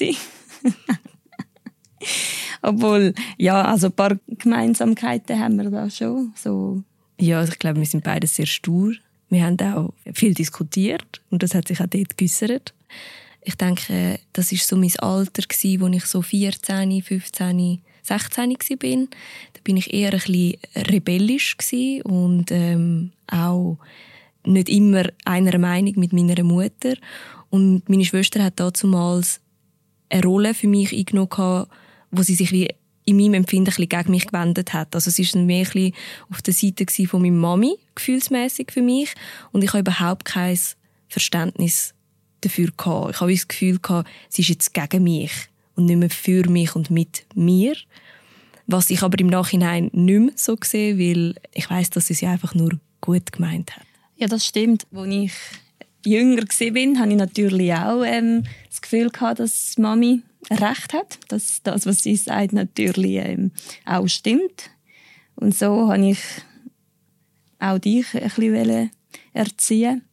Obwohl, 2.61 3.13
ja, 3.37 3.63
also 3.63 3.87
ein 3.87 3.93
paar 3.93 4.17
Gemeinsamkeiten 4.27 5.39
haben 5.39 5.57
wir 5.57 5.69
da 5.69 5.89
schon. 5.89 6.33
So. 6.35 6.83
Ja, 7.19 7.39
also 7.39 7.53
ich 7.53 7.59
glaube, 7.59 7.79
wir 7.79 7.85
sind 7.85 8.03
beide 8.03 8.27
sehr 8.27 8.45
stur. 8.45 8.93
Wir 9.29 9.45
haben 9.45 9.59
auch 9.59 9.93
viel 10.13 10.33
diskutiert 10.33 11.21
und 11.29 11.43
das 11.43 11.55
hat 11.55 11.67
sich 11.67 11.81
auch 11.81 11.87
dort 11.87 12.17
geäussert. 12.17 12.73
Ich 13.41 13.55
denke, 13.55 14.19
das 14.31 14.51
war 14.51 14.59
so 14.59 14.77
mein 14.77 14.95
Alter, 14.99 15.43
wo 15.79 15.87
ich 15.87 16.05
so 16.05 16.21
14, 16.21 17.01
15, 17.01 17.81
16 18.03 18.51
war. 18.51 19.07
Da 19.53 19.59
bin 19.63 19.77
ich 19.77 19.93
eher 19.93 20.13
ein 20.13 20.19
bisschen 20.19 20.57
rebellisch 20.75 21.57
und 22.03 22.51
ähm, 22.51 23.11
auch 23.27 23.77
nicht 24.45 24.69
immer 24.69 25.05
einer 25.25 25.57
Meinung 25.57 25.99
mit 25.99 26.13
meiner 26.13 26.43
Mutter. 26.43 26.95
Und 27.49 27.87
meine 27.89 28.05
Schwester 28.05 28.43
hat 28.43 28.59
damals 28.59 29.39
eine 30.09 30.23
Rolle 30.23 30.53
für 30.53 30.67
mich 30.67 30.93
eingenommen, 30.93 31.67
wo 32.11 32.21
sie 32.21 32.35
sich 32.35 32.51
wie 32.51 32.69
in 33.05 33.17
meinem 33.17 33.33
Empfinden 33.35 33.73
ein 33.77 33.89
gegen 33.89 34.11
mich 34.11 34.27
gewendet 34.27 34.73
hat. 34.73 34.95
Also 34.95 35.09
es 35.09 35.35
war 35.35 35.41
mehr 35.41 35.67
ein 35.75 35.91
auf 36.29 36.41
der 36.41 36.53
Seite 36.53 36.85
von 37.07 37.21
meiner 37.21 37.35
Mami, 37.35 37.75
gefühlsmäßig 37.95 38.71
für 38.71 38.81
mich. 38.81 39.13
Und 39.51 39.63
ich 39.63 39.69
habe 39.69 39.79
überhaupt 39.79 40.25
kein 40.25 40.57
Verständnis 41.09 41.93
dafür 42.41 42.69
gehabt. 42.75 43.15
Ich 43.15 43.21
habe 43.21 43.31
das 43.31 43.47
Gefühl 43.47 43.79
gehabt, 43.79 44.09
sie 44.29 44.41
ist 44.41 44.49
jetzt 44.49 44.73
gegen 44.73 45.03
mich 45.03 45.31
und 45.75 45.85
nicht 45.85 45.97
mehr 45.97 46.09
für 46.09 46.49
mich 46.49 46.75
und 46.75 46.91
mit 46.91 47.25
mir. 47.35 47.75
Was 48.67 48.89
ich 48.89 49.03
aber 49.03 49.19
im 49.19 49.27
Nachhinein 49.27 49.89
nicht 49.91 50.19
mehr 50.19 50.31
so 50.35 50.55
sehe, 50.63 50.97
weil 50.97 51.35
ich 51.53 51.69
weiß, 51.69 51.89
dass 51.89 52.07
sie 52.07 52.13
es 52.13 52.23
einfach 52.23 52.55
nur 52.55 52.79
gut 53.01 53.31
gemeint 53.31 53.75
hat. 53.75 53.85
Ja, 54.23 54.29
das 54.29 54.45
stimmt. 54.45 54.87
Als 54.93 55.09
ich 55.09 55.33
jünger 56.05 56.43
war, 56.43 56.99
hatte 57.01 57.09
ich 57.09 57.17
natürlich 57.17 57.73
auch 57.73 58.05
ähm, 58.05 58.45
das 58.69 58.81
Gefühl, 58.81 59.09
gehabt, 59.09 59.39
dass 59.39 59.77
Mami 59.77 60.21
recht 60.49 60.93
hat, 60.93 61.19
dass 61.27 61.61
das, 61.61 61.85
was 61.85 62.03
sie 62.03 62.15
sagt, 62.15 62.53
natürlich 62.53 63.17
ähm, 63.17 63.51
auch 63.85 64.07
stimmt. 64.07 64.69
Und 65.35 65.53
so 65.53 65.91
habe 65.91 66.11
ich 66.11 66.19
auch 67.59 67.79
dich 67.79 68.05
ein 68.13 68.29
bisschen 68.29 68.91
erziehen 69.33 70.03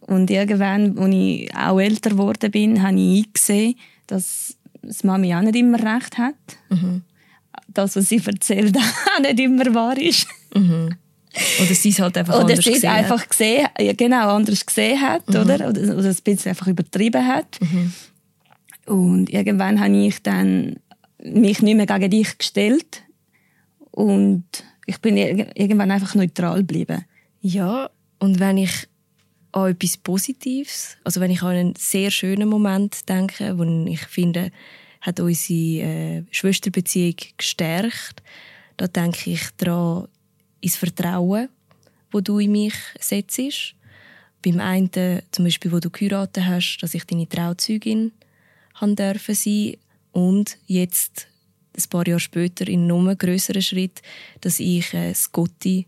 Und 0.00 0.30
irgendwann, 0.30 0.96
als 0.96 1.14
ich 1.14 1.54
auch 1.54 1.78
älter 1.78 2.08
geworden 2.08 2.50
bin, 2.50 2.82
habe 2.82 2.98
ich 2.98 3.26
eingesehen, 3.26 3.74
dass 4.06 4.56
das 4.80 5.04
Mami 5.04 5.34
auch 5.34 5.42
nicht 5.42 5.56
immer 5.56 5.78
recht 5.78 6.16
hat. 6.16 6.36
Mhm. 6.70 7.02
Das, 7.68 7.96
was 7.96 8.08
sie 8.08 8.22
erzählt, 8.24 8.74
auch 8.78 9.20
nicht 9.20 9.40
immer 9.40 9.74
wahr 9.74 9.98
ist. 9.98 10.26
Mhm. 10.54 10.96
Oder 11.60 11.74
sie 11.74 11.88
es 11.88 11.98
halt 11.98 12.16
einfach 12.16 12.34
oder 12.34 12.42
anders 12.42 12.64
gesehen 12.64 12.90
einfach 12.90 13.20
hat. 13.20 13.30
gesehen, 13.30 13.66
ja, 13.78 13.92
genau, 13.92 14.34
anders 14.34 14.64
gesehen 14.64 15.00
hat, 15.00 15.28
mhm. 15.28 15.36
oder? 15.36 15.68
oder? 15.68 15.96
Oder 15.96 16.08
ein 16.08 16.16
bisschen 16.22 16.50
einfach 16.50 16.66
übertrieben 16.66 17.26
hat. 17.26 17.58
Mhm. 17.60 17.92
Und 18.86 19.30
irgendwann 19.30 19.80
habe 19.80 19.96
ich 19.96 20.22
dann 20.22 20.76
mich 21.22 21.62
nicht 21.62 21.76
mehr 21.76 21.86
gegen 21.86 22.10
dich 22.10 22.38
gestellt 22.38 23.02
und 23.90 24.44
ich 24.86 24.98
bin 25.00 25.16
irgendwann 25.16 25.90
einfach 25.90 26.14
neutral 26.14 26.58
geblieben. 26.58 27.04
Ja, 27.40 27.90
und 28.18 28.40
wenn 28.40 28.58
ich 28.58 28.88
an 29.52 29.70
etwas 29.70 29.96
Positives, 29.96 30.96
also 31.04 31.20
wenn 31.20 31.30
ich 31.30 31.42
an 31.42 31.50
einen 31.50 31.74
sehr 31.76 32.10
schönen 32.10 32.48
Moment 32.48 33.08
denke, 33.08 33.56
wo 33.56 33.64
ich 33.86 34.00
finde, 34.06 34.50
hat 35.00 35.20
unsere 35.20 35.86
äh, 35.86 36.22
Schwesterbeziehung 36.30 37.14
gestärkt, 37.36 38.22
da 38.76 38.86
denke 38.88 39.30
ich 39.30 39.42
daran, 39.56 40.08
ins 40.64 40.76
Vertrauen, 40.76 41.48
wo 42.10 42.20
du 42.20 42.38
in 42.38 42.52
mich 42.52 42.74
setzt. 42.98 43.74
Beim 44.42 44.60
einen, 44.60 44.90
zum 45.30 45.44
Beispiel, 45.44 45.72
wo 45.72 45.78
du 45.78 45.90
geheiratet 45.90 46.44
hast, 46.44 46.78
dass 46.78 46.94
ich 46.94 47.04
deine 47.04 47.28
Trauzeugin 47.28 48.12
sein 48.78 49.76
und 50.12 50.58
jetzt 50.66 51.26
ein 51.76 51.84
paar 51.90 52.06
Jahre 52.06 52.20
später 52.20 52.68
in 52.68 52.90
einem 52.90 53.16
größeren 53.16 53.62
Schritt, 53.62 54.02
dass 54.40 54.60
ich 54.60 54.92
äh, 54.94 55.14
Scotty 55.14 55.86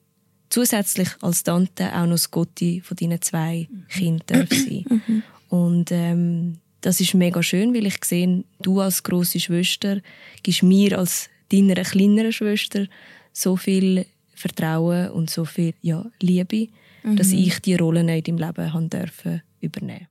zusätzlich 0.49 1.09
als 1.21 1.42
Tante 1.42 1.95
auch 1.95 2.06
noch 2.06 2.16
Scotty 2.16 2.80
von 2.80 2.97
deinen 2.97 3.21
zwei. 3.21 3.68
Kindern 3.88 4.49
sein 4.50 4.85
mhm. 4.88 5.23
und 5.49 5.92
ähm, 5.92 6.59
das 6.80 7.00
ist 7.00 7.14
mega 7.14 7.42
schön, 7.42 7.75
weil 7.75 7.87
ich 7.87 8.04
sehe, 8.04 8.45
du 8.61 8.80
als 8.80 9.02
große 9.02 9.40
Schwester 9.40 10.00
gibst 10.42 10.62
mir 10.62 10.99
als 10.99 11.28
deiner 11.52 11.83
kleineren 11.83 12.33
Schwester 12.33 12.87
so 13.33 13.56
viel 13.56 14.06
Vertrauen 14.37 15.11
und 15.11 15.31
so 15.31 15.45
viel 15.45 15.75
ja, 15.81 16.05
Liebe, 16.21 16.69
mhm. 17.02 17.16
dass 17.16 17.33
ich 17.33 17.59
die 17.61 17.75
Rolle 17.75 18.00
in 18.00 18.07
deinem 18.07 18.38
Leben 18.38 18.73
haben 18.73 18.90
dürfen 18.90 19.43
übernehmen. 19.61 20.07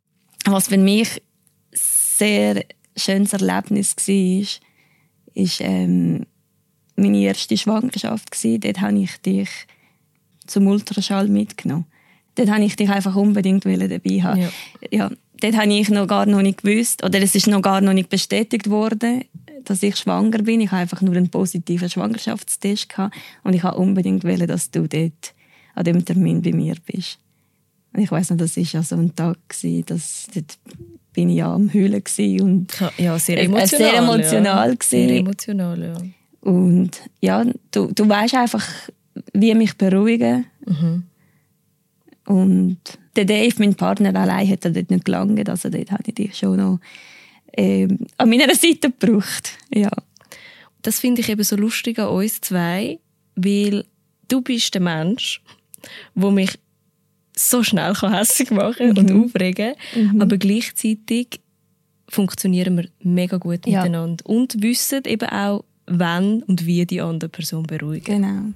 Was 0.45 0.67
für 0.67 0.77
mich 0.77 1.21
sehr 1.71 2.65
schönes 2.97 3.33
Erlebnis 3.33 3.95
war, 3.95 4.47
ist 5.33 5.61
ähm, 5.61 6.25
meine 6.95 7.19
erste 7.19 7.57
Schwangerschaft 7.57 8.31
gewesen. 8.31 8.61
Dort 8.61 8.81
habe 8.81 8.99
ich 8.99 9.17
dich 9.21 9.49
zum 10.47 10.67
Ultraschall 10.67 11.27
mitgenommen. 11.27 11.85
Dort 12.35 12.49
habe 12.49 12.63
ich 12.63 12.75
dich 12.75 12.89
einfach 12.89 13.15
unbedingt 13.15 13.65
dabei 13.65 14.21
haben. 14.21 14.41
Ja. 14.41 14.49
ja. 14.91 15.11
Dort 15.41 15.57
habe 15.57 15.73
ich 15.73 15.89
noch 15.89 16.07
gar 16.07 16.25
noch 16.25 16.41
nicht 16.41 16.63
gewusst, 16.63 17.03
oder 17.03 17.21
es 17.21 17.35
ist 17.35 17.47
noch 17.47 17.61
gar 17.61 17.81
noch 17.81 17.93
nicht 17.93 18.09
bestätigt 18.09 18.69
worden, 18.69 19.25
dass 19.65 19.83
ich 19.83 19.95
schwanger 19.95 20.39
bin. 20.39 20.61
Ich 20.61 20.71
habe 20.71 20.81
einfach 20.81 21.01
nur 21.01 21.15
einen 21.15 21.29
positiven 21.29 21.89
Schwangerschaftstest 21.89 22.89
gehabt 22.89 23.15
und 23.43 23.53
ich 23.53 23.63
habe 23.63 23.77
unbedingt 23.77 24.23
wollen, 24.23 24.47
dass 24.47 24.71
du 24.71 24.87
dort 24.87 25.33
an 25.73 25.83
dem 25.83 26.05
Termin 26.05 26.41
bei 26.41 26.51
mir 26.51 26.75
bist. 26.85 27.19
Und 27.93 28.01
ich 28.01 28.11
weiß 28.11 28.31
noch, 28.31 28.37
das 28.37 28.57
war 28.57 28.63
ja 28.63 28.83
so 28.83 28.95
ein 28.95 29.15
Tag 29.15 29.37
gewesen, 29.47 29.85
dass 29.85 30.27
dort 30.33 30.57
bin 31.13 31.29
ich 31.29 31.37
ja 31.37 31.53
am 31.53 31.73
Heulen 31.73 32.03
und 32.41 32.67
ja, 32.97 33.17
sehr 33.17 33.41
emotional. 33.41 33.67
Sehr 33.67 33.97
emotional, 33.97 34.69
ja. 34.71 34.77
Sehr 34.83 35.09
emotional, 35.17 35.81
ja. 35.81 35.97
Und 36.41 37.01
ja, 37.21 37.43
du, 37.71 37.91
du 37.91 38.07
weißt 38.07 38.35
einfach, 38.35 38.67
wie 39.33 39.55
mich 39.55 39.77
beruhigen. 39.77 40.45
Mhm. 40.65 41.03
Und 42.25 42.77
der 43.15 43.25
Dave, 43.25 43.55
mein 43.59 43.75
Partner, 43.75 44.13
allein 44.15 44.49
hat 44.49 44.65
dort 44.65 44.89
nicht 44.89 45.05
gelangt. 45.05 45.49
Also 45.49 45.69
dort 45.69 45.91
hatte 45.91 46.09
ich 46.09 46.15
dich 46.15 46.37
schon 46.37 46.57
noch 46.57 46.79
äh, 47.53 47.87
an 48.17 48.29
meiner 48.29 48.53
Seite 48.55 48.91
gebraucht. 48.91 49.51
Ja. 49.73 49.91
Das 50.81 50.99
finde 50.99 51.21
ich 51.21 51.29
eben 51.29 51.43
so 51.43 51.55
lustig 51.55 51.99
an 51.99 52.09
uns 52.09 52.41
zwei, 52.41 52.99
weil 53.35 53.85
du 54.27 54.41
bist 54.41 54.73
der 54.73 54.81
Mensch, 54.81 55.41
wo 56.13 56.31
mich 56.31 56.59
so 57.35 57.63
schnell 57.63 57.93
hässlich 57.95 58.51
machen 58.51 58.91
mhm. 58.91 58.97
und 58.97 59.11
aufregen 59.11 59.73
mhm. 59.93 60.21
aber 60.21 60.37
gleichzeitig 60.37 61.41
funktionieren 62.07 62.77
wir 62.77 62.87
mega 63.01 63.37
gut 63.37 63.65
ja. 63.67 63.79
miteinander 63.79 64.25
und 64.25 64.61
wissen 64.61 65.03
eben 65.05 65.29
auch, 65.29 65.65
wann 65.87 66.43
und 66.43 66.65
wie 66.65 66.85
die 66.85 67.01
andere 67.01 67.29
Person 67.29 67.63
beruhigen. 67.63 68.21
Genau. 68.21 68.53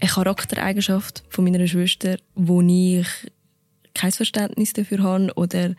Eine 0.00 0.10
Charaktereigenschaft 0.10 1.24
von 1.28 1.44
meiner 1.44 1.66
Schwester, 1.66 2.18
wo 2.34 2.60
ich 2.62 3.06
kein 3.94 4.12
Verständnis 4.12 4.72
dafür 4.72 5.02
habe 5.02 5.32
oder 5.34 5.74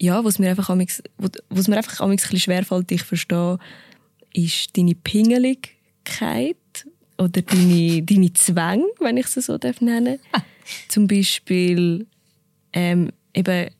ja, 0.00 0.24
was 0.24 0.38
mir 0.38 0.50
einfach 0.50 0.70
amix, 0.70 1.02
was 1.48 1.68
mir 1.68 1.76
einfach 1.76 2.00
amix 2.00 2.30
ein 2.30 2.38
schwerfällt, 2.38 2.90
ich 2.90 3.02
verstehe, 3.02 3.58
ist 4.32 4.76
deine 4.76 4.94
Pingeligkeit 4.94 6.56
oder 7.18 7.42
deine, 7.42 8.02
deine 8.02 8.32
Zwänge, 8.32 8.86
wenn 8.98 9.18
ich 9.18 9.26
sie 9.26 9.42
so 9.42 9.58
nennen 9.80 10.18
darf. 10.32 10.42
Zum 10.88 11.06
Beispiel 11.06 12.06
ähm, 12.72 13.10
eben 13.34 13.70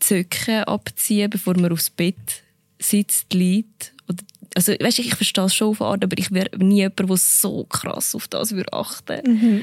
Zöcke 0.00 0.66
abziehen, 0.66 1.30
bevor 1.30 1.56
man 1.56 1.72
aufs 1.72 1.90
Bett 1.90 2.42
sitzt, 2.78 3.32
liegt. 3.32 3.94
Also, 4.58 4.72
weißt, 4.72 4.98
ich 4.98 5.14
verstehe 5.14 5.44
es 5.44 5.54
schon 5.54 5.68
auf 5.68 5.80
Art, 5.80 6.02
aber 6.02 6.18
ich 6.18 6.32
wäre 6.32 6.50
nie 6.58 6.78
jemand, 6.78 6.98
der 6.98 7.16
so 7.16 7.62
krass 7.62 8.16
auf 8.16 8.26
das 8.26 8.50
würde 8.50 8.72
achten 8.72 9.20
mhm. 9.24 9.62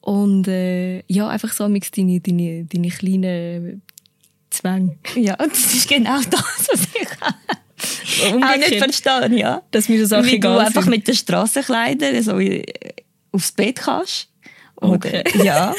Und 0.00 0.46
äh, 0.46 1.02
ja, 1.08 1.26
einfach 1.26 1.52
so 1.52 1.66
deine, 1.66 2.20
deine, 2.20 2.64
deine 2.64 2.88
kleinen 2.88 3.82
Zwänge. 4.48 4.96
Ja, 5.16 5.34
das 5.34 5.74
ist 5.74 5.88
genau 5.88 6.20
das, 6.30 6.68
was 6.70 6.82
ich 6.82 8.32
auch 8.32 8.56
nicht 8.56 8.76
verstehen, 8.76 9.36
ja. 9.36 9.60
Dass 9.72 9.88
mir 9.88 10.00
das 10.00 10.12
auch 10.12 10.24
Wie 10.24 10.38
du 10.38 10.56
einfach 10.56 10.86
mit 10.86 11.08
den 11.08 11.16
Strassenkleidern 11.16 12.22
so 12.22 12.38
aufs 13.32 13.50
Bett 13.50 13.74
kannst. 13.74 14.28
Oder, 14.76 14.92
okay. 14.92 15.24
Ja. 15.42 15.74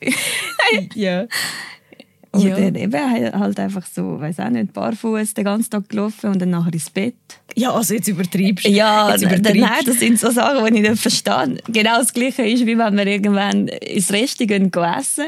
ja. 0.96 1.28
Oder 2.34 2.58
ja. 2.58 2.74
eben 2.74 3.38
halt 3.38 3.60
einfach 3.60 3.84
so, 3.86 4.18
weiß 4.18 4.40
auch 4.40 4.48
nicht, 4.48 4.72
barfuß 4.72 5.34
den 5.34 5.44
ganzen 5.44 5.70
Tag 5.70 5.88
gelaufen 5.90 6.30
und 6.30 6.40
dann 6.40 6.50
nachher 6.50 6.72
ins 6.72 6.88
Bett. 6.88 7.14
Ja, 7.54 7.72
also 7.72 7.92
jetzt 7.92 8.08
übertreibst 8.08 8.64
du. 8.64 8.70
Ja, 8.70 9.10
jetzt 9.10 9.22
übertreibst. 9.22 9.60
nein, 9.60 9.84
das 9.84 10.00
sind 10.00 10.18
so 10.18 10.30
Sachen, 10.30 10.64
die 10.64 10.80
ich 10.80 10.88
nicht 10.88 11.02
verstehe. 11.02 11.58
Genau 11.68 11.98
das 11.98 12.14
Gleiche 12.14 12.42
ist, 12.42 12.64
wie 12.64 12.78
wenn 12.78 12.96
wir 12.96 13.06
irgendwann 13.06 13.68
ins 13.68 14.10
Reste 14.12 14.46
gehen 14.46 14.72
essen 14.72 15.26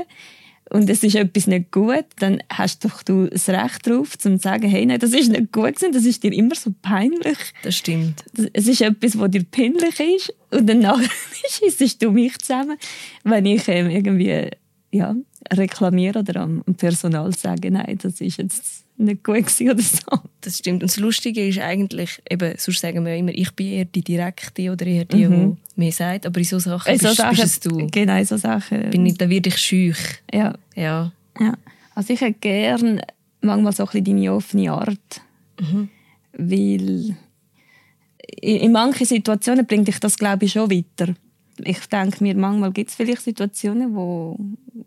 und 0.70 0.88
es 0.88 1.02
ist 1.04 1.14
etwas 1.14 1.46
nicht 1.46 1.70
gut, 1.72 2.06
dann 2.20 2.42
hast 2.50 2.86
doch 2.86 3.02
du 3.02 3.26
das 3.26 3.50
Recht 3.50 3.86
darauf, 3.86 4.16
zu 4.16 4.38
sagen, 4.38 4.68
hey, 4.68 4.86
nein, 4.86 4.98
das 4.98 5.12
ist 5.12 5.30
nicht 5.30 5.52
gut 5.52 5.76
gewesen, 5.76 5.92
das 5.92 6.06
ist 6.06 6.22
dir 6.22 6.32
immer 6.32 6.54
so 6.54 6.72
peinlich. 6.80 7.38
Das 7.62 7.76
stimmt. 7.76 8.24
Es 8.54 8.66
ist 8.66 8.80
etwas, 8.80 9.18
was 9.18 9.30
dir 9.30 9.44
peinlich 9.44 10.00
ist 10.00 10.34
und 10.50 10.66
dann 10.66 10.78
nachher 10.78 11.10
schießt 11.50 12.02
du 12.02 12.10
mich 12.12 12.38
zusammen, 12.38 12.78
wenn 13.24 13.44
ich 13.44 13.68
ähm, 13.68 13.90
irgendwie 13.90 14.48
ja, 14.90 15.14
reklamieren 15.52 16.22
oder 16.22 16.40
am 16.42 16.62
Personal 16.76 17.32
sagen, 17.34 17.74
nein, 17.74 17.98
das 18.00 18.20
ist 18.20 18.38
jetzt 18.38 18.84
nicht 18.96 19.24
gut 19.24 19.60
oder 19.60 19.82
so. 19.82 20.20
Das 20.40 20.58
stimmt. 20.58 20.82
Und 20.82 20.90
das 20.90 20.96
Lustige 20.98 21.46
ist 21.46 21.58
eigentlich, 21.58 22.22
eben, 22.30 22.54
sonst 22.58 22.80
sagen 22.80 23.04
wir 23.04 23.16
immer, 23.16 23.32
ich 23.32 23.50
bin 23.52 23.66
eher 23.66 23.84
die 23.84 24.02
Direkte 24.02 24.70
oder 24.70 24.86
eher 24.86 25.04
die, 25.04 25.26
mhm. 25.26 25.56
die 25.76 25.80
mir 25.80 25.92
sagt, 25.92 26.26
aber 26.26 26.38
in 26.38 26.44
so 26.44 26.58
Sachen 26.58 26.92
in 26.92 26.98
so 26.98 27.08
bist, 27.08 27.16
Sachen, 27.16 27.36
bist 27.36 27.66
du. 27.66 27.86
Genau, 27.90 28.16
in 28.16 28.24
so 28.24 28.36
Sachen. 28.36 28.90
Bin 28.90 29.06
ich, 29.06 29.18
da 29.18 29.28
werde 29.28 29.48
ich 29.48 29.58
schüch. 29.58 29.98
Ja. 30.32 30.54
ja. 30.74 31.12
ja. 31.40 31.54
Also 31.94 32.12
ich 32.12 32.20
hätte 32.20 32.38
gerne 32.38 33.02
manchmal 33.40 33.72
so 33.72 33.84
ein 33.84 33.90
bisschen 33.90 34.04
deine 34.04 34.32
offene 34.32 34.72
Art, 34.72 35.20
mhm. 35.60 35.88
weil 36.32 37.16
in, 38.40 38.56
in 38.56 38.72
manchen 38.72 39.06
Situationen 39.06 39.66
bringt 39.66 39.88
dich 39.88 39.98
das, 40.00 40.16
glaube 40.16 40.44
ich, 40.44 40.52
schon 40.52 40.70
weiter. 40.70 41.14
Ich 41.58 41.86
denke 41.86 42.22
mir, 42.22 42.34
manchmal 42.36 42.72
gibt 42.72 42.90
es 42.90 42.96
vielleicht 42.96 43.22
Situationen, 43.22 43.94
wo, 43.94 44.36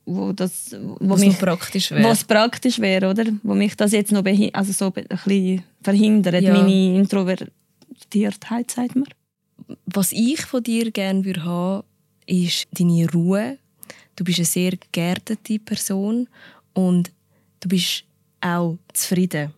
wo 0.07 0.31
das 0.31 0.75
wo 0.79 0.97
was 1.01 1.19
mich, 1.19 1.37
praktisch 1.37 1.91
wäre. 1.91 2.03
Was 2.05 2.23
praktisch 2.23 2.79
wäre, 2.79 3.09
oder? 3.09 3.25
Wo 3.43 3.53
mich 3.53 3.75
das 3.75 3.91
jetzt 3.91 4.11
noch 4.11 4.23
also 4.53 4.71
so 4.71 4.85
ein 4.85 5.03
bisschen 5.03 5.63
verhindert, 5.81 6.41
ja. 6.41 6.53
meine 6.53 6.95
Introvertiertheit, 6.95 8.71
sagt 8.71 8.95
man. 8.95 9.07
Was 9.85 10.13
ich 10.13 10.41
von 10.41 10.63
dir 10.63 10.91
gerne 10.91 11.25
würde 11.25 11.43
haben, 11.43 11.83
ist 12.25 12.67
deine 12.71 13.09
Ruhe. 13.11 13.57
Du 14.15 14.23
bist 14.23 14.39
eine 14.39 14.45
sehr 14.45 14.73
geerdete 14.91 15.59
Person 15.59 16.27
und 16.73 17.11
du 17.59 17.69
bist 17.69 18.05
auch 18.39 18.77
zufrieden. 18.93 19.53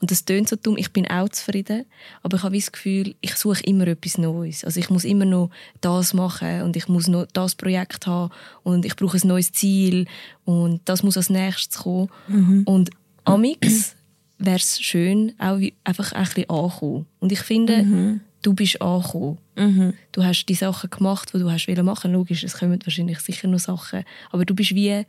Und 0.00 0.10
das 0.10 0.24
tönt 0.24 0.48
so 0.48 0.56
dumm, 0.56 0.76
ich 0.76 0.92
bin 0.92 1.08
auch 1.08 1.28
zufrieden, 1.28 1.84
aber 2.22 2.36
ich 2.36 2.42
habe 2.44 2.56
das 2.56 2.70
Gefühl, 2.70 3.16
ich 3.20 3.34
suche 3.34 3.62
immer 3.64 3.86
etwas 3.88 4.16
Neues. 4.16 4.64
Also 4.64 4.78
ich 4.78 4.90
muss 4.90 5.04
immer 5.04 5.24
noch 5.24 5.50
das 5.80 6.14
machen 6.14 6.62
und 6.62 6.76
ich 6.76 6.88
muss 6.88 7.08
noch 7.08 7.26
das 7.32 7.56
Projekt 7.56 8.06
haben 8.06 8.32
und 8.62 8.84
ich 8.84 8.94
brauche 8.94 9.16
ein 9.16 9.26
neues 9.26 9.50
Ziel 9.50 10.06
und 10.44 10.80
das 10.84 11.02
muss 11.02 11.16
als 11.16 11.30
nächstes 11.30 11.82
kommen. 11.82 12.08
Mhm. 12.28 12.62
Und 12.64 12.90
amix 13.24 13.96
wäre 14.38 14.56
es 14.56 14.80
schön, 14.80 15.32
auch 15.38 15.58
einfach 15.82 16.12
ein 16.12 16.24
bisschen 16.24 16.48
ankommen. 16.48 17.06
Und 17.18 17.32
ich 17.32 17.40
finde, 17.40 17.82
mhm. 17.82 18.20
du 18.42 18.54
bist 18.54 18.80
angekommen. 18.80 19.38
Mhm. 19.56 19.94
Du 20.12 20.22
hast 20.22 20.46
die 20.46 20.54
Sachen 20.54 20.90
gemacht, 20.90 21.32
die 21.34 21.38
du 21.38 21.50
hast 21.50 21.66
machen 21.82 22.12
Logisch, 22.12 22.44
es 22.44 22.56
kommen 22.56 22.78
wahrscheinlich 22.84 23.18
sicher 23.18 23.48
noch 23.48 23.58
Sachen, 23.58 24.04
aber 24.30 24.44
du 24.44 24.54
bist 24.54 24.76
wie 24.76 25.04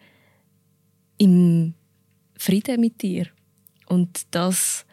im 1.19 1.75
Frieden 2.35 2.79
mit 2.81 3.01
dir. 3.03 3.27
Und 3.89 4.27
das 4.31 4.85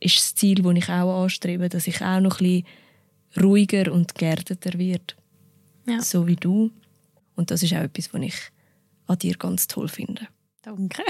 ist 0.00 0.16
das 0.16 0.34
Ziel, 0.34 0.62
das 0.62 0.74
ich 0.76 0.88
auch 0.88 1.22
anstrebe, 1.22 1.68
dass 1.68 1.86
ich 1.86 2.00
auch 2.00 2.20
noch 2.20 2.40
ein 2.40 2.62
bisschen 2.62 3.42
ruhiger 3.42 3.92
und 3.92 4.14
geerdeter 4.14 4.78
werde. 4.78 5.14
Ja. 5.86 6.00
So 6.00 6.26
wie 6.26 6.36
du. 6.36 6.70
Und 7.34 7.50
das 7.50 7.62
ist 7.62 7.74
auch 7.74 7.82
etwas, 7.82 8.12
was 8.14 8.22
ich 8.22 8.36
an 9.06 9.18
dir 9.18 9.34
ganz 9.34 9.66
toll 9.66 9.88
finde. 9.88 10.28
Danke. 10.62 11.02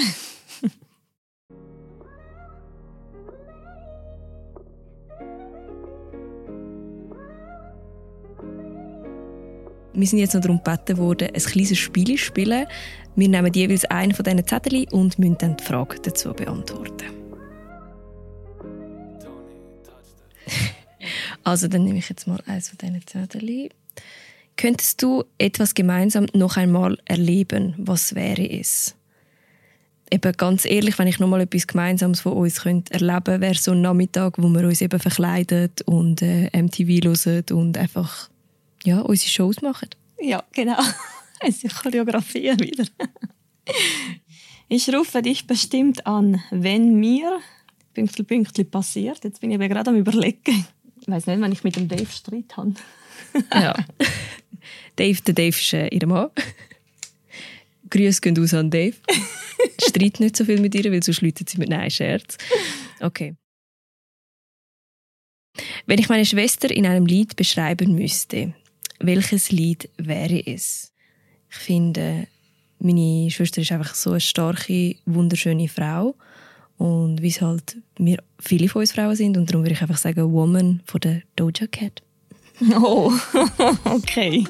Wir 9.95 10.07
sind 10.07 10.21
jetzt 10.21 10.35
noch 10.35 10.43
darum 10.43 10.63
gebeten 10.63 10.97
worden, 10.99 11.29
ein 11.35 11.43
kleines 11.43 11.77
Spiel 11.77 12.17
zu 12.17 12.19
spielen. 12.19 12.67
Wir 13.17 13.29
nehmen 13.29 13.53
jeweils 13.53 13.85
einen 13.87 14.15
von 14.15 14.25
diesen 14.25 14.47
Zetteln 14.47 14.87
und 14.93 15.19
müssen 15.19 15.39
dann 15.39 15.57
die 15.57 15.65
Frage 15.65 15.97
dazu 16.01 16.33
beantworten. 16.33 17.18
Also 21.49 21.67
dann 21.67 21.85
nehme 21.85 21.99
ich 21.99 22.11
jetzt 22.11 22.27
mal 22.27 22.43
eins 22.47 22.69
von 22.69 22.77
diesen 22.77 23.07
Zetteln. 23.07 23.71
Könntest 24.59 25.03
du 25.03 25.25
etwas 25.39 25.75
gemeinsam 25.75 26.27
noch 26.35 26.59
einmal 26.59 26.99
erleben? 27.07 27.75
Was 27.79 28.15
wäre 28.15 28.47
es? 28.47 28.95
Eben 30.11 30.33
ganz 30.33 30.67
ehrlich, 30.67 30.99
wenn 30.99 31.09
ich 31.09 31.19
noch 31.19 31.29
mal 31.29 31.41
etwas 31.41 31.67
Gemeinsames 31.67 32.21
von 32.21 32.35
uns 32.35 32.63
könnte 32.63 32.93
erleben 32.93 33.41
wäre 33.41 33.55
so 33.55 33.73
ein 33.73 33.81
Nachmittag, 33.81 34.35
wo 34.37 34.49
wir 34.49 34.67
uns 34.67 34.83
eben 34.83 35.01
verkleiden 35.01 35.71
und 35.87 36.21
äh, 36.21 36.51
MTV 36.55 37.03
hören 37.03 37.45
und 37.53 37.79
einfach 37.79 38.29
ja, 38.85 39.01
unsere 39.01 39.31
Shows 39.31 39.63
machen. 39.63 39.89
Ja, 40.21 40.45
genau. 40.53 40.79
Unsere 41.47 41.73
Choreografie 41.73 42.51
wieder. 42.59 42.85
ich 44.69 44.93
rufe 44.93 45.23
dich 45.23 45.47
bestimmt 45.47 46.07
an, 46.07 46.43
wenn 46.51 46.99
mir 46.99 47.39
Pünktli, 47.95 48.25
Pünktli 48.25 48.65
passiert. 48.65 49.25
Jetzt 49.25 49.41
bin 49.41 49.51
ich 49.51 49.57
aber 49.57 49.69
gerade 49.69 49.91
am 49.91 49.97
überlegen. 49.97 50.67
Ich 51.09 51.15
weiß 51.15 51.27
nicht, 51.27 51.41
wenn 51.41 51.53
ich 51.53 51.65
mit 51.65 51.75
dem 51.75 51.89
Dave 51.89 52.13
Streit 52.13 52.55
habe. 52.55 52.75
ja. 53.55 53.75
Dave, 54.97 55.23
der 55.23 55.35
Dave 55.35 55.57
ist 55.57 55.73
äh, 55.73 55.89
ihr 55.89 56.07
Mann. 56.07 56.29
Grüße 57.89 58.21
gehen 58.21 58.39
aus 58.39 58.53
an 58.53 58.71
Dave. 58.71 58.95
Streit 59.89 60.21
nicht 60.21 60.37
so 60.37 60.45
viel 60.45 60.61
mit 60.61 60.75
ihr, 60.75 60.93
weil 60.93 61.03
sonst 61.03 61.23
läutet 61.23 61.49
sie 61.49 61.57
mit 61.57 61.71
Nein, 61.71 61.91
Scherz. 61.91 62.37
Okay. 63.01 63.37
Wenn 65.87 65.99
ich 65.99 66.11
meine 66.11 66.27
Schwester 66.27 66.71
in 66.71 66.85
einem 66.85 67.07
Lied 67.07 67.37
beschreiben 67.37 67.95
müsste, 67.95 68.53
welches 69.01 69.51
Lied 69.51 69.89
wäre 69.97 70.47
es? 70.47 70.93
Ich 71.49 71.57
finde, 71.57 72.27
meine 72.81 73.31
Schwester 73.31 73.63
ist 73.63 73.73
einfach 73.73 73.95
so 73.95 74.11
eine 74.11 74.21
starke, 74.21 74.97
wunderschöne 75.07 75.69
Frau 75.69 76.17
und 76.79 77.21
wie 77.21 77.29
es 77.29 77.41
halt 77.41 77.77
wir 77.99 78.23
viele 78.39 78.69
von 78.69 78.81
uns 78.81 78.93
Frauen 78.93 79.17
sind. 79.17 79.37
Und 79.37 79.51
darum 79.51 79.65
würde 79.65 79.75
ich 79.75 79.83
einfach 79.83 79.99
sagen 79.99 80.33
Woman 80.33 80.81
von 80.87 81.01
der 81.01 81.23
Doja 81.37 81.67
Cat. 81.71 82.03
Oh, 82.83 83.13
okay. 83.85 84.45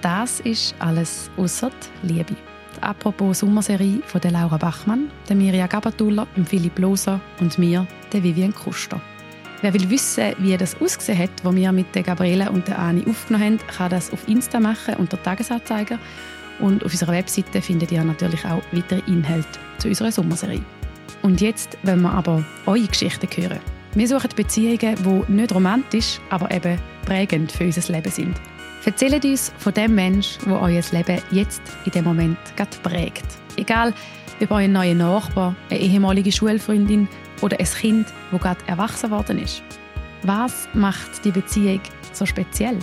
Das 0.00 0.40
ist 0.40 0.74
alles 0.78 1.28
außer 1.36 1.70
Liebe 2.02 2.36
apropos 2.82 3.40
Sommerserie 3.40 4.00
von 4.06 4.20
der 4.20 4.30
Laura 4.30 4.56
Bachmann, 4.56 5.10
der 5.28 5.36
Mirja 5.36 5.66
Gabatuller, 5.66 6.26
Philipp 6.44 6.78
Loser 6.78 7.20
und 7.40 7.58
mir, 7.58 7.86
der 8.12 8.22
Vivian 8.22 8.54
Kuster. 8.54 9.00
Wer 9.62 9.72
will 9.74 9.90
wissen, 9.90 10.34
wie 10.38 10.56
das 10.56 10.80
ausgesehen 10.80 11.18
hat, 11.18 11.30
wo 11.44 11.54
wir 11.54 11.70
mit 11.70 11.94
der 11.94 12.02
Gabriele 12.02 12.50
und 12.50 12.66
der 12.66 12.78
Ani 12.78 13.04
aufgenommen 13.08 13.44
haben, 13.44 13.58
kann 13.76 13.90
das 13.90 14.12
auf 14.12 14.26
Insta 14.26 14.58
machen 14.58 14.96
unter 14.96 15.22
Tagesanzeiger. 15.22 15.98
Und 16.58 16.84
auf 16.84 16.92
unserer 16.92 17.12
Webseite 17.12 17.62
findet 17.62 17.92
ihr 17.92 18.02
natürlich 18.02 18.44
auch 18.44 18.62
weitere 18.72 19.02
Inhalte 19.06 19.58
zu 19.78 19.88
unserer 19.88 20.10
Sommerserie. 20.10 20.62
Und 21.22 21.40
jetzt 21.40 21.78
wollen 21.84 22.02
wir 22.02 22.12
aber 22.12 22.44
eure 22.66 22.86
Geschichten 22.86 23.28
hören. 23.36 23.60
Wir 23.94 24.08
suchen 24.08 24.30
Beziehungen, 24.34 24.96
die 25.28 25.32
nicht 25.32 25.54
romantisch, 25.54 26.18
aber 26.30 26.50
eben 26.50 26.78
prägend 27.04 27.52
für 27.52 27.64
unser 27.64 27.92
Leben 27.92 28.10
sind. 28.10 28.40
Erzählt 28.84 29.24
uns 29.24 29.52
von 29.58 29.72
dem 29.74 29.94
Mensch, 29.94 30.38
der 30.44 30.60
euer 30.60 30.82
Leben 30.90 31.22
jetzt 31.30 31.62
in 31.84 31.92
dem 31.92 32.04
Moment 32.04 32.38
gerade 32.56 32.76
prägt. 32.82 33.24
Egal, 33.56 33.94
ob 34.40 34.50
euer 34.50 34.66
neuer 34.66 34.94
Nachbar, 34.94 35.54
eine 35.70 35.78
ehemalige 35.78 36.32
Schulfreundin 36.32 37.08
oder 37.42 37.60
ein 37.60 37.64
Kind, 37.64 38.08
das 38.32 38.40
gerade 38.40 38.60
erwachsen 38.66 39.12
worden 39.12 39.38
ist. 39.38 39.62
Was 40.24 40.68
macht 40.74 41.24
die 41.24 41.30
Beziehung 41.30 41.80
so 42.12 42.26
speziell? 42.26 42.78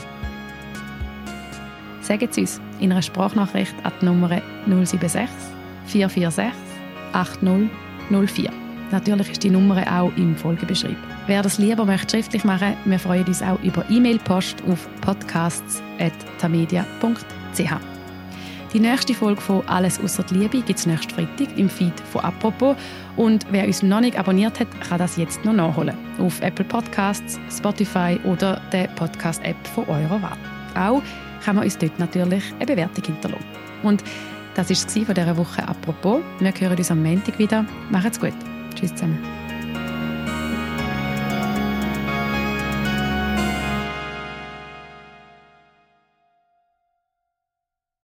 Sagt 2.02 2.24
es 2.24 2.38
uns 2.38 2.62
in 2.80 2.94
einer 2.94 3.02
Sprachnachricht 3.02 3.76
an 3.84 3.92
die 4.02 4.06
Nummer 4.06 4.42
076 4.68 5.30
446 5.86 6.54
8004. 7.12 8.69
Natürlich 8.92 9.32
ist 9.32 9.44
die 9.44 9.52
Nummer 9.52 9.84
auch 9.92 10.12
im 10.16 10.36
Folgebeschrieb. 10.36 10.98
Wer 11.28 11.44
das 11.44 11.60
lieber 11.60 11.86
möchte 11.86 12.18
schriftlich 12.18 12.44
machen, 12.44 12.76
wir 12.86 12.98
freuen 12.98 13.26
uns 13.26 13.42
auch 13.42 13.62
über 13.62 13.86
E-Mail-Post 13.90 14.64
auf 14.68 14.88
podcasts.tamedia.ch. 15.02 18.00
Die 18.74 18.80
nächste 18.80 19.14
Folge 19.16 19.42
von 19.42 19.68
Alles 19.68 20.00
außer 20.00 20.24
die 20.24 20.36
Liebe 20.36 20.62
gibt 20.62 20.78
es 20.78 20.86
nächsten 20.86 21.12
Freitag 21.12 21.58
im 21.58 21.70
Feed 21.70 22.00
von 22.12 22.22
«Apropos». 22.22 22.76
Und 23.16 23.46
wer 23.52 23.66
uns 23.66 23.82
noch 23.82 24.00
nicht 24.00 24.18
abonniert 24.18 24.60
hat, 24.60 24.68
kann 24.82 25.00
das 25.00 25.18
jetzt 25.18 25.44
noch 25.44 25.54
nachholen. 25.54 25.98
Auf 26.20 26.40
Apple 26.42 26.66
Podcasts, 26.66 27.40
Spotify 27.56 28.20
oder 28.26 28.62
der 28.72 28.88
Podcast-App 28.90 29.58
von 29.74 29.88
eurer 29.88 30.22
Wahl. 30.22 30.38
Auch 30.76 31.02
kann 31.44 31.56
man 31.56 31.66
uns 31.66 31.80
dort 31.80 31.98
natürlich 31.98 32.44
eine 32.58 32.68
Bewertung 32.68 33.04
hinterlassen. 33.04 33.46
Und 33.82 34.04
das 34.54 34.70
war 34.70 34.76
es 34.76 35.06
von 35.06 35.16
dieser 35.16 35.38
Woche 35.38 35.68
«Apropos». 35.68 36.22
Wir 36.40 36.54
hören 36.60 36.78
uns 36.78 36.92
am 36.92 37.02
Montag 37.02 37.40
wieder. 37.40 37.66
Macht's 37.90 38.20
gut. 38.20 38.49
Tschüss 38.76 38.94
zusammen. 38.96 39.39